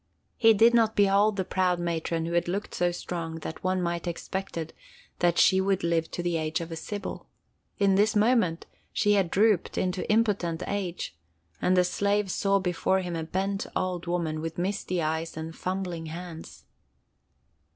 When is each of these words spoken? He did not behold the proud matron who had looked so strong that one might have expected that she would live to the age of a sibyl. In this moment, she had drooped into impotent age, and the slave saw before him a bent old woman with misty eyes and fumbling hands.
He 0.35 0.55
did 0.55 0.73
not 0.73 0.95
behold 0.95 1.35
the 1.35 1.45
proud 1.45 1.79
matron 1.79 2.25
who 2.25 2.31
had 2.33 2.47
looked 2.47 2.73
so 2.73 2.91
strong 2.91 3.35
that 3.41 3.63
one 3.63 3.79
might 3.83 4.05
have 4.07 4.11
expected 4.11 4.73
that 5.19 5.37
she 5.37 5.61
would 5.61 5.83
live 5.83 6.09
to 6.09 6.23
the 6.23 6.37
age 6.37 6.59
of 6.59 6.71
a 6.71 6.75
sibyl. 6.75 7.27
In 7.77 7.93
this 7.93 8.15
moment, 8.15 8.65
she 8.91 9.11
had 9.13 9.29
drooped 9.29 9.77
into 9.77 10.11
impotent 10.11 10.63
age, 10.65 11.15
and 11.61 11.77
the 11.77 11.83
slave 11.83 12.31
saw 12.31 12.57
before 12.57 13.01
him 13.01 13.15
a 13.15 13.23
bent 13.23 13.67
old 13.75 14.07
woman 14.07 14.41
with 14.41 14.57
misty 14.57 15.03
eyes 15.03 15.37
and 15.37 15.55
fumbling 15.55 16.07
hands. 16.07 16.65